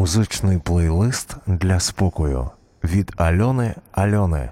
[0.00, 2.50] Музичний плейлист для спокою
[2.84, 4.50] від Альони Альони.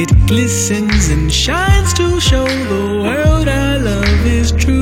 [0.00, 4.77] It glistens and shines to show the world our love is true.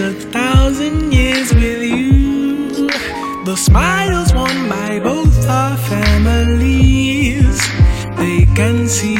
[0.00, 2.86] A thousand years with you.
[3.44, 7.58] The smiles won by both our families.
[8.16, 9.16] They can see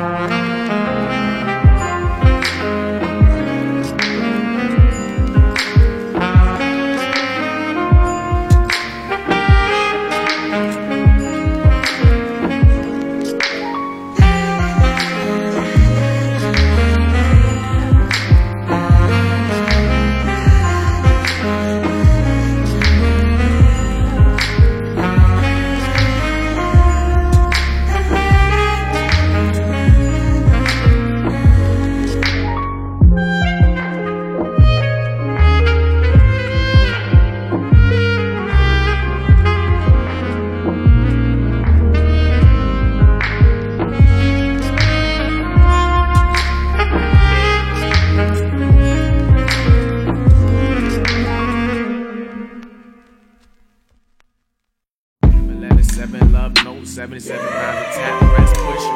[0.00, 0.39] Letter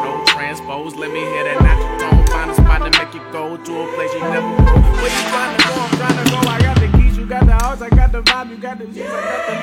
[0.05, 0.95] no transpose.
[0.95, 1.59] Let me hear that.
[2.31, 4.65] Find a spot to make you go to a place you never go.
[5.01, 5.71] Where you trying to go?
[5.75, 6.39] I'm trying to go.
[6.49, 8.87] I got the keys, you got the house, I got the vibe, you got the
[8.87, 9.55] juice, I got the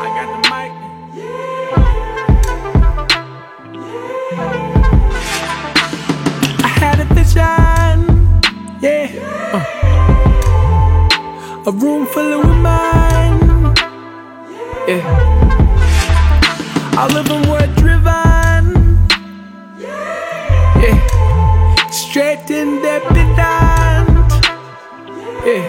[0.00, 0.72] I got the mic.
[6.64, 7.96] I had a vision,
[8.80, 9.06] yeah.
[11.66, 13.74] A room full of women,
[14.86, 15.02] yeah.
[16.98, 18.23] All of them were driven,
[22.14, 24.30] Straight in their pedant,
[25.44, 25.66] yeah.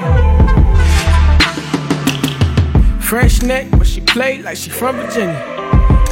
[2.99, 5.33] Fresh neck, but she played like she from Virginia.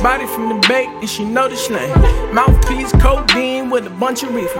[0.01, 1.87] Body from the Bay, and she know the slang.
[2.33, 4.57] Mouthpiece, codeine with a bunch of reefer.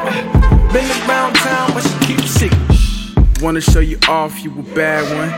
[0.71, 3.41] Been around town, but she keep secret.
[3.41, 5.31] Wanna show you off, you a bad one.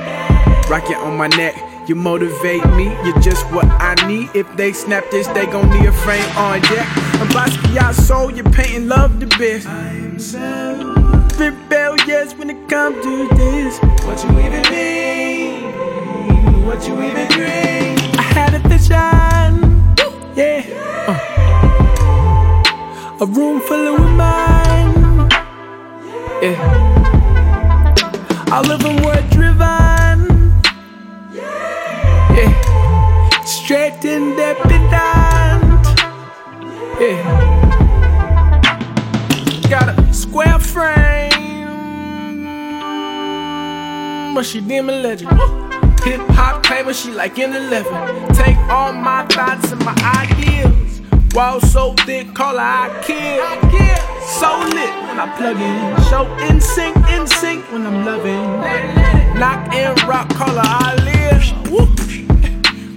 [0.69, 1.55] Rock it on my neck,
[1.87, 4.31] You motivate me, you're just what I need.
[4.33, 6.87] If they snap this, they gon' need a frame on deck.
[7.21, 10.04] And Basquiat soul, you're painting love the best.
[10.15, 10.39] I'm so
[11.37, 13.79] rebellious when it comes to this.
[14.05, 15.63] What you even mean?
[16.65, 17.97] What you even dream?
[18.17, 18.93] I had a vision,
[20.37, 20.63] yeah.
[21.09, 21.19] Uh.
[23.19, 25.29] A room full of women,
[26.41, 26.55] yeah.
[28.53, 30.53] All of them were driven,
[32.33, 32.53] yeah.
[33.43, 35.83] Straight independent,
[37.01, 37.64] yeah.
[39.69, 41.31] Got a square frame,
[44.35, 45.31] but she dim and legend.
[46.03, 48.33] Hip hop paper, she like in 11.
[48.35, 51.01] Take all my thoughts and my ideas.
[51.33, 53.43] Wall so thick, call her I kill.
[54.39, 56.03] So lit when I plug in.
[56.09, 59.39] Show in sync, in sync when I'm loving.
[59.39, 61.25] Knock and rock, call her I live.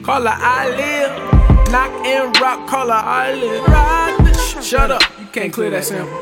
[0.05, 1.71] Call her I live.
[1.71, 3.65] Knock and rock, call her I live.
[3.67, 5.03] The Shut up,
[5.33, 6.19] can't clear that sample.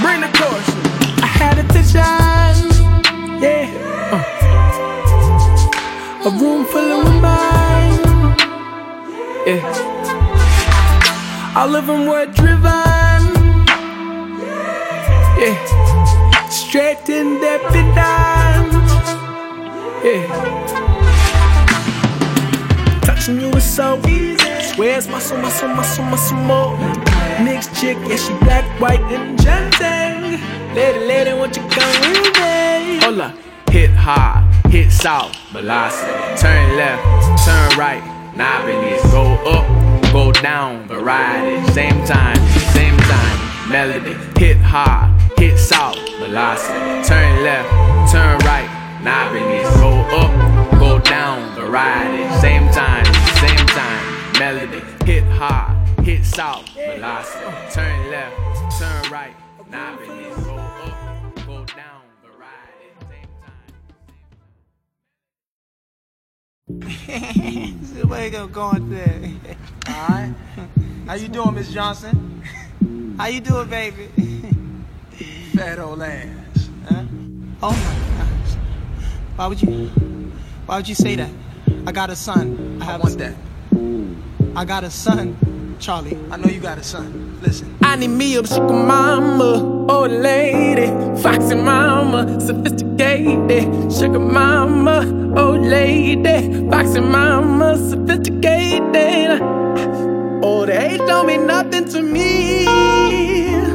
[0.00, 0.68] Bring the chorus.
[1.22, 2.00] I had attention,
[3.40, 3.66] yeah.
[4.12, 4.22] Uh.
[6.26, 8.34] A room full of women,
[9.46, 9.62] yeah.
[11.56, 13.22] All of them were driven,
[15.40, 15.56] yeah.
[16.50, 18.72] Straight in and independent,
[20.04, 20.26] yeah.
[23.02, 24.36] Touching you is so easy.
[24.74, 26.76] Swear it's muscle, muscle, muscle, muscle more.
[27.42, 30.40] Mixed chick, yeah, she black, white, and ginseng.
[30.74, 32.98] Lady, lady, won't you come with me?
[33.00, 33.32] Hold.
[33.70, 34.42] Hit hard,
[34.72, 36.12] hit soft, velocity.
[36.40, 37.02] Turn left,
[37.44, 38.02] turn right,
[38.34, 39.02] knobbiness.
[39.10, 39.66] Go up,
[40.12, 41.66] go down, variety.
[41.72, 42.38] Same time,
[42.72, 44.14] same time, melody.
[44.38, 47.06] Hit hard, hit soft, velocity.
[47.06, 47.68] Turn left,
[48.10, 48.68] turn right,
[49.02, 49.68] knobbiness.
[49.76, 52.24] Go up, go down, variety.
[52.40, 53.04] Same time,
[53.44, 54.80] same time, melody.
[55.04, 57.44] Hit hard, hit soft, velocity.
[57.72, 58.36] Turn left,
[58.78, 59.34] turn right,
[59.68, 60.36] knobbiness.
[60.44, 62.94] Go up, go down, variety.
[63.10, 63.28] Same
[66.78, 67.84] time.
[67.84, 69.32] See the way go going there.
[69.88, 70.32] Alright.
[71.08, 72.40] How you doing, Miss Johnson?
[73.18, 74.06] How you doing, baby?
[75.56, 76.28] Fat old ass.
[76.88, 77.02] Huh?
[77.64, 78.54] Oh my gosh.
[79.34, 79.88] Why would you
[80.66, 81.30] why would you say that?
[81.84, 82.78] I got a son.
[82.80, 83.34] I I have want a, that.
[84.54, 85.36] I got a son,
[85.78, 86.18] Charlie.
[86.30, 87.38] I know you got a son.
[87.42, 87.76] Listen.
[87.82, 90.86] I need me a sugar mama, old lady,
[91.22, 93.92] foxy mama, sophisticated.
[93.92, 95.00] Sugar mama,
[95.36, 99.40] old lady, foxy mama, sophisticated.
[99.40, 102.66] Oh, old age don't mean nothing to me.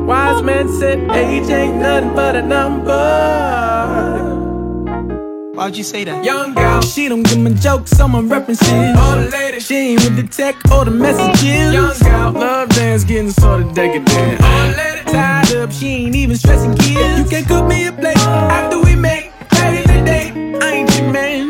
[0.01, 4.40] Wise man said age ain't nothing but a number.
[5.61, 6.25] Why would you say that?
[6.25, 8.67] Young girl, she don't give me jokes, I'm a references.
[8.67, 11.71] Old lady, she ain't with the tech or the messages.
[11.71, 14.41] Young girl, love dance getting sort of decadent.
[14.41, 17.19] Old lady, tied up, she ain't even stressing kids.
[17.19, 20.31] You can cook me a plate after we make ready today.
[20.63, 21.49] I ain't your man.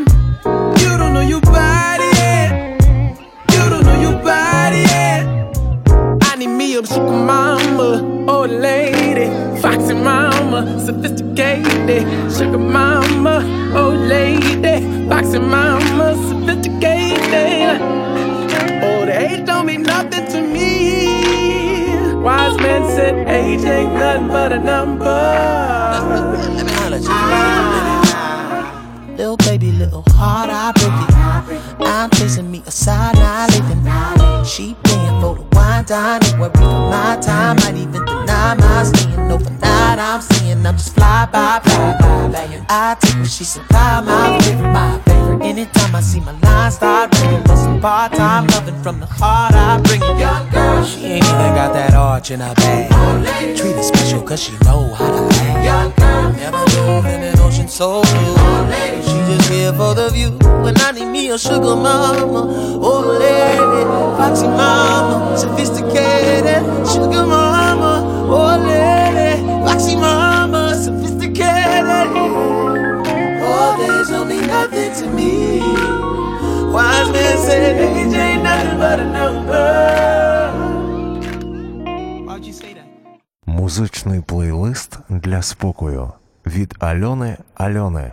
[0.82, 2.82] You don't know your body yet.
[3.50, 5.24] You don't know your body yet.
[6.20, 9.24] I need me a sugar mama, old lady,
[9.62, 12.02] foxy mama, sophisticated.
[12.30, 12.81] Sugar mama,
[15.32, 17.80] foxy mama, sophisticated.
[17.80, 22.14] Oh, Old age don't mean nothing to me.
[22.22, 25.04] Wise man said age ain't nothing but a number.
[26.90, 27.08] Let me.
[29.16, 31.86] Little baby, little heart, I break it.
[31.86, 34.44] I'm chasing me a side, not living.
[34.44, 37.56] She paying for the wine, dining, worry for my time.
[37.56, 39.11] Might even deny my overnight.
[40.62, 42.64] I'm I'm just fly by, fly by, banging.
[42.68, 45.42] I take what she supply, my favorite, my favorite.
[45.42, 49.54] Anytime I see my line start ringing, for some part time loving from the heart,
[49.54, 50.20] I bring it.
[50.20, 53.56] Young girl, she ain't even got that arch in her bag.
[53.56, 55.64] Treat her special cause she know how to act.
[55.64, 59.02] Young girl, never move in an ocean so blue.
[59.02, 60.30] She just here for the view.
[60.62, 62.46] When I need me a sugar mama,
[62.80, 63.82] old lady,
[64.16, 66.62] foxy mama, sophisticated.
[66.86, 68.91] Sugar mama, old lady,
[74.61, 75.59] nothing to me.
[76.73, 79.67] Wise man said age ain't nothing but a number.
[82.27, 82.85] Why'd you say that?
[83.45, 86.11] Музичний плейлист для спокою
[86.45, 88.11] від Альони Альони.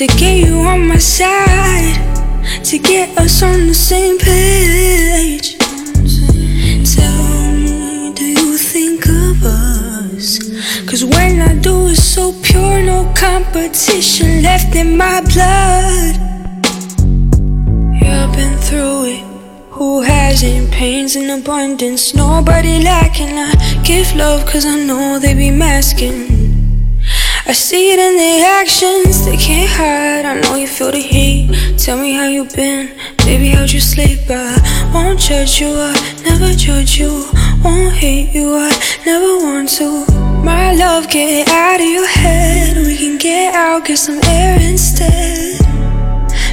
[0.00, 1.94] To get you on my side,
[2.64, 5.58] to get us on the same page.
[6.94, 10.38] Tell me, do you think of us?
[10.88, 16.16] Cause when I do, it's so pure, no competition left in my blood.
[18.00, 19.24] Yeah, I've been through it.
[19.68, 22.14] Who hasn't pains in abundance?
[22.14, 23.36] Nobody lacking.
[23.36, 26.29] I give love cause I know they be masking.
[27.50, 30.24] I see it in the actions, they can't hide.
[30.24, 31.50] I know you feel the heat.
[31.80, 34.20] Tell me how you been, baby, how'd you sleep?
[34.30, 34.54] I
[34.94, 35.92] won't judge you, I
[36.24, 37.28] never judge you.
[37.64, 38.70] Won't hate you, I
[39.04, 40.06] never want to.
[40.44, 42.76] My love, get out of your head.
[42.76, 45.58] We can get out, get some air instead.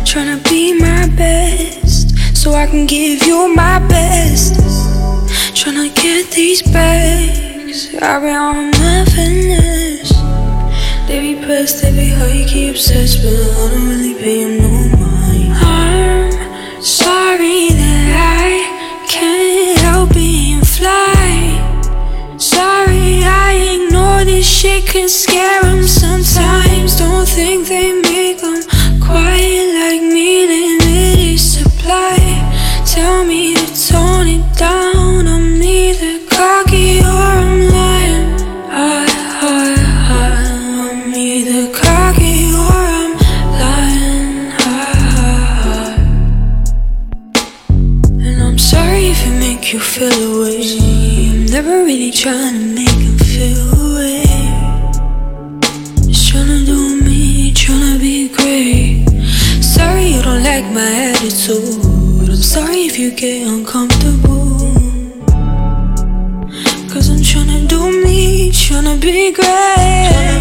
[0.01, 4.55] Tryna be my best, so I can give you my best.
[5.53, 9.76] Tryna get these bags, I've been on my fitness.
[11.47, 14.97] They be pressed, they be high, keep obsessed, but I don't really pay them no
[14.97, 15.53] mind.
[15.53, 18.09] I'm sorry that
[18.43, 22.35] I can't help being fly.
[22.37, 26.97] Sorry I ignore this shit, can scare them sometimes.
[26.97, 28.06] Don't think they
[52.17, 54.23] trying to make you feel away.
[56.07, 59.05] Just tryna do me, tryna be great.
[59.63, 62.27] Sorry you don't like my attitude.
[62.27, 64.57] I'm sorry if you get uncomfortable.
[66.91, 70.36] Cause I'm trying to do me, tryna be great.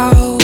[0.00, 0.40] Out.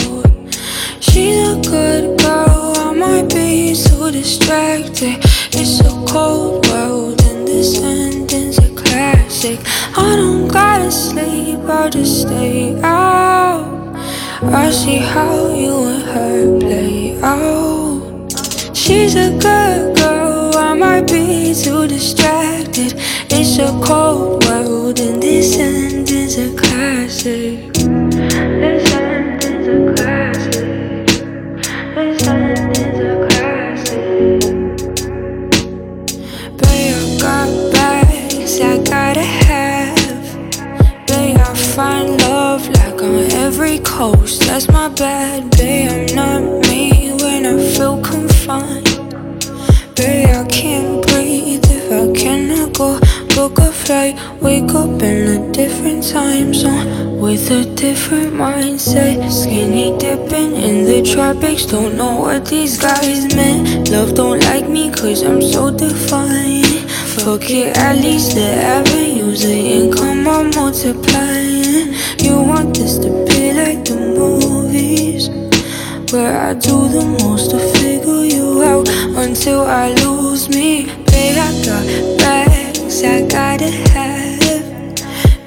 [0.99, 5.17] She's a good girl, I might be so distracted.
[5.59, 9.59] It's a cold world, and this ending's a classic.
[9.97, 13.65] I don't gotta sleep, I'll just stay out.
[14.63, 15.33] I see how
[15.63, 18.01] you and her play out.
[18.81, 22.93] She's a good girl, I might be too distracted.
[23.37, 27.66] It's a cold world, and this ending's a classic.
[43.83, 44.41] Coast.
[44.41, 45.89] That's my bad, babe.
[45.89, 48.85] I'm not me when I feel confined.
[49.95, 52.99] Babe, I can't breathe if I cannot go.
[53.35, 59.29] Book a flight, wake up in a different time zone with a different mindset.
[59.31, 63.89] Skinny dipping in the tropics, don't know what these guys meant.
[63.89, 66.89] Love don't like me cause I'm so defiant.
[67.17, 71.93] Fuck it, at least the avenues of income are multiplying.
[72.19, 73.36] You want this to be.
[76.11, 78.87] Where I do the most to figure you out
[79.17, 80.85] until I lose me.
[81.05, 84.95] Babe, I got bags I gotta have.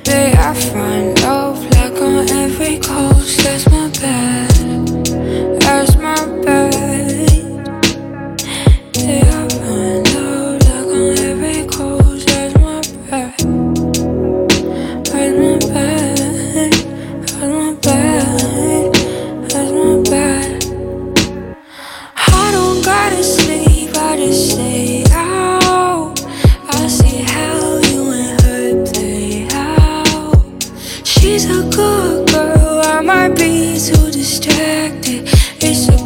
[0.05, 3.43] Babe, I find love like on every coast.
[3.43, 5.61] That's my bad.
[5.63, 6.15] That's my
[6.45, 6.70] bad.
[35.61, 36.00] Distracted.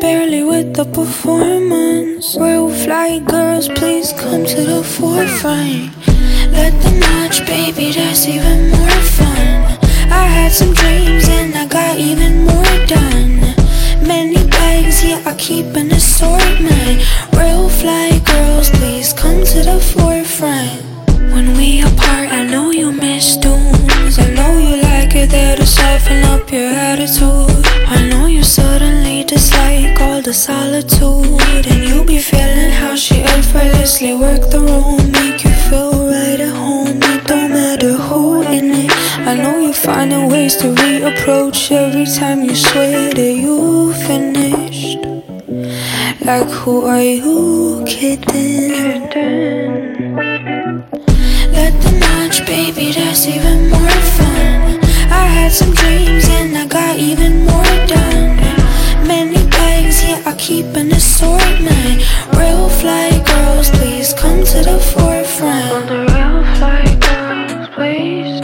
[0.00, 2.36] Barely with the performance.
[2.38, 5.96] Real fly girls, please come to the forefront.
[6.52, 9.78] Let them watch, baby, that's even more fun.
[10.12, 12.53] I had some dreams and I got even more
[30.82, 31.66] solitude.
[31.66, 36.54] And you'll be feeling how she effortlessly work the room, make you feel right at
[36.54, 36.98] home.
[37.02, 38.90] It don't matter who in it.
[39.18, 44.98] I know you're finding ways to reapproach every time you swear that you finished.
[46.24, 49.02] Like, who are you kidding?
[51.52, 54.80] Let them watch, baby, that's even more fun.
[55.10, 58.53] I had some dreams and I got even more done.
[60.26, 62.02] I keep an assortment.
[62.36, 65.68] Real fly girls, please come to the forefront.
[65.70, 68.43] For the real fly girls, please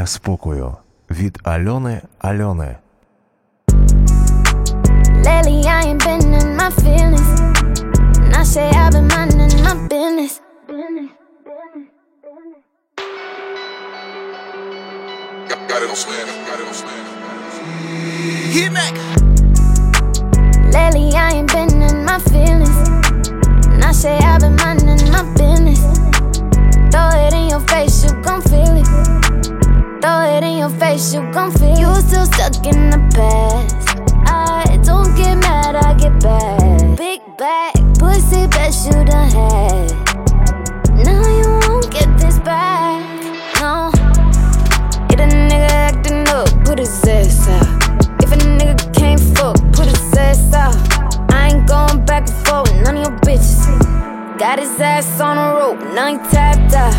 [0.00, 0.76] для спокою
[1.10, 2.76] від Альони Альони.
[5.26, 7.30] Lately, I ain't been in my feelings.
[8.24, 10.40] And I say I've been minding my business.
[15.70, 17.04] Got it on slam, got it on slam.
[18.54, 18.94] Hit Mac.
[20.76, 22.78] Lately, I ain't been in my feelings.
[23.72, 25.80] And I say I've been minding my business.
[26.92, 28.88] Throw it in your face, you gon' feel it.
[30.01, 31.77] Throw it in your face, you gon' feel.
[31.77, 33.75] You still stuck in the past.
[34.25, 36.97] I don't get mad, I get back.
[36.97, 39.91] Big back, pussy, best you done had.
[41.05, 42.97] Now you won't get this back.
[43.61, 43.91] No.
[45.09, 48.23] Get a nigga acting up, put his ass out.
[48.23, 50.75] If a nigga can't fuck, put his ass out.
[51.31, 53.67] I ain't going back and forth, none of your bitches.
[54.39, 56.95] Got his ass on a rope, now he tapped out.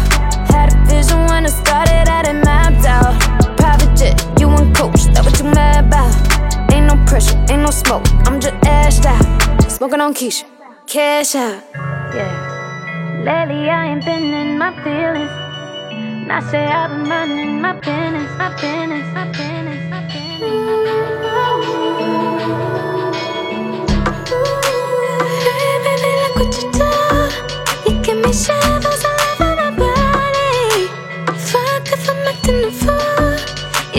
[0.53, 2.45] Had a vision when I started, had it
[2.83, 3.57] heads out.
[3.57, 6.15] Private jet, you and coach, that what you mad about.
[6.73, 9.71] Ain't no pressure, ain't no smoke, I'm just ashed out.
[9.71, 10.45] Smoking on Keisha,
[10.87, 11.63] cash out.
[12.15, 12.51] Yeah.
[13.25, 15.31] Lately I ain't been in my feelings.
[15.93, 20.43] And I say I've been running my business, my business, my business, my business.
[24.33, 24.51] Ooh,
[25.47, 27.93] baby, baby, look what you do.
[27.93, 28.92] You give me shivers.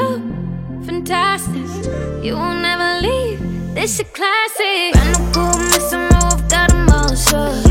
[0.00, 0.22] look
[0.84, 1.68] fantastic.
[2.24, 3.40] You will never leave.
[3.74, 4.92] This a classic.
[4.92, 7.69] Brand new cool, mix them up, got them all shook.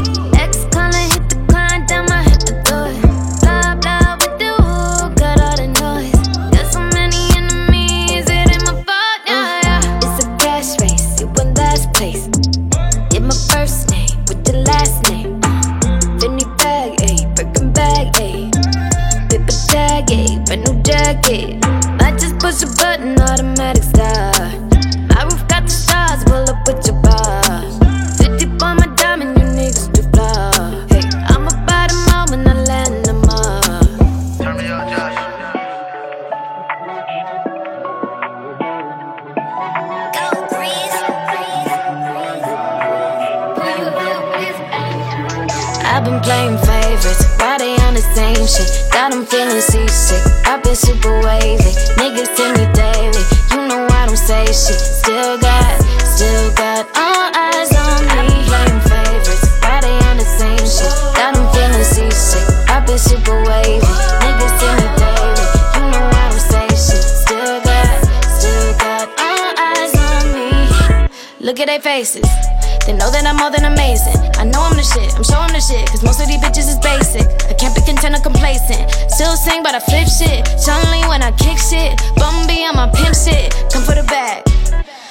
[72.00, 72.32] faces.
[72.88, 74.16] They know that I'm more than amazing.
[74.40, 76.80] I know I'm the shit, I'm showing the shit, cause most of these bitches is
[76.80, 77.28] basic.
[77.52, 78.88] I can't be content or complacent.
[79.12, 80.48] Still sing, but I flip shit.
[80.56, 83.52] Suddenly when I kick shit, Bumby on my pimp shit.
[83.74, 84.48] Come for the bag.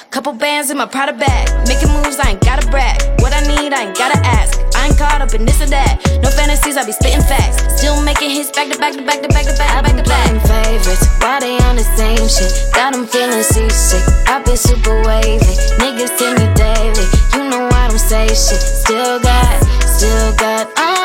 [0.09, 1.45] Couple bands in my Prada bag.
[1.69, 2.97] Making moves, I ain't gotta brag.
[3.21, 4.57] What I need, I ain't gotta ask
[4.89, 6.01] ain't caught up in this or that.
[6.21, 7.61] No fantasies, I be spitting facts.
[7.77, 10.03] Still making hits back to back to back to back to back to back to
[10.03, 10.29] back.
[10.49, 12.51] favorites, why they on the same shit?
[12.73, 14.03] Got them feeling seasick.
[14.27, 15.53] i been super wavy.
[15.77, 17.07] Niggas see me daily.
[17.33, 18.61] You know I don't say shit.
[18.61, 20.67] Still got, still got.
[20.77, 20.98] i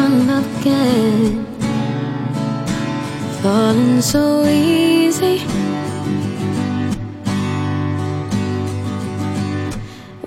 [0.00, 1.44] love again?
[3.42, 5.38] Falling so easy.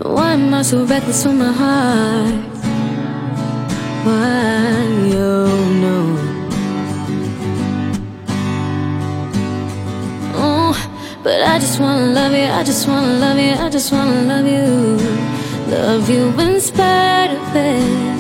[0.02, 2.34] Why am I so reckless with my heart?
[4.06, 5.98] Why, oh no.
[10.36, 10.76] Oh,
[11.24, 14.46] but I just wanna love you, I just wanna love you, I just wanna love
[14.46, 14.98] you.
[15.68, 18.15] Love you in spite of it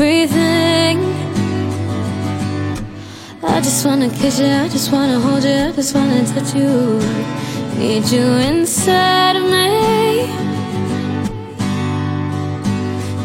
[0.00, 0.98] everything.
[3.42, 7.00] I just wanna kiss you, I just wanna hold you, I just wanna touch you.
[7.76, 10.28] Need you inside of me.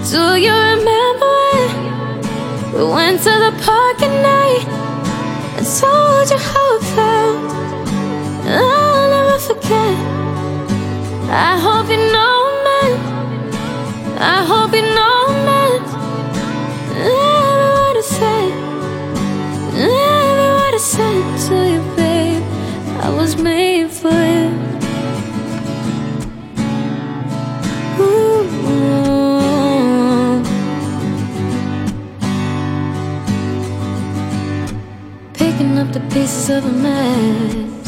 [0.09, 1.35] Do you remember
[2.71, 4.65] when we went to the park at night
[5.57, 7.37] and told you how it felt?
[8.47, 9.95] I'll never forget.
[11.29, 11.72] I hope
[36.49, 37.87] of a mess,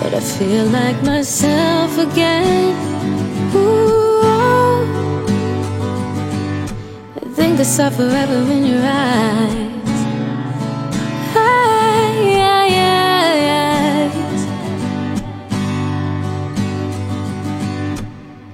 [0.00, 2.74] but I feel like myself again.
[3.54, 4.22] Ooh.
[7.16, 9.88] I think I saw forever in your eyes.
[11.36, 11.74] Eyes.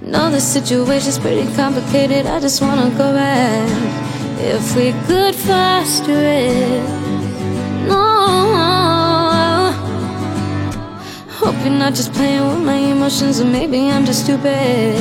[0.02, 2.26] Know the situation's pretty complicated.
[2.26, 3.68] I just wanna go back.
[4.38, 6.82] If we could foster it.
[7.88, 8.09] No.
[11.40, 14.94] Hope you're not just playing with my emotions, or maybe I'm just stupid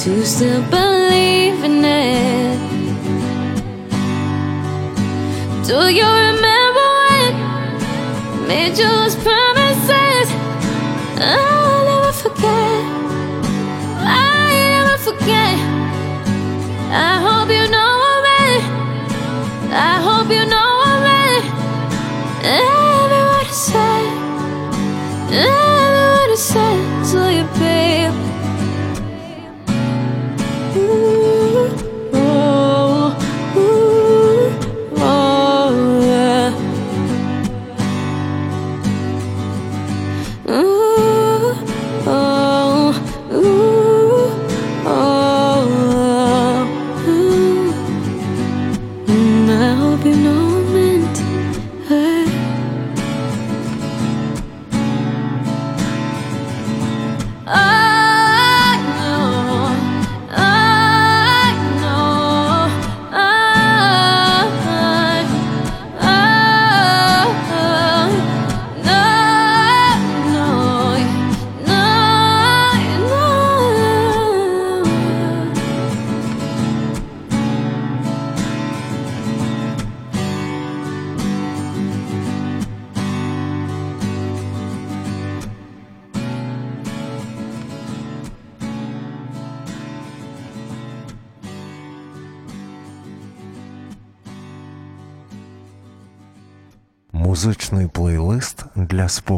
[0.00, 2.58] to still believe in it.
[5.66, 7.32] Do you remember when
[8.48, 10.26] made those promises?
[11.20, 12.82] I'll never forget.
[14.00, 15.58] I never forget.
[16.90, 18.64] I hope you know I'm right.
[19.72, 22.75] I hope you know I'm right.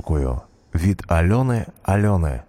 [0.08, 0.40] дякую
[0.74, 2.42] від Альони Альони.